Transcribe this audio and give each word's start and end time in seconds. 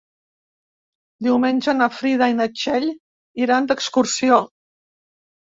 Diumenge 1.27 1.75
na 1.81 1.89
Frida 1.99 2.31
i 2.33 2.35
na 2.39 2.49
Txell 2.61 2.89
iran 3.45 3.71
d'excursió. 3.75 4.43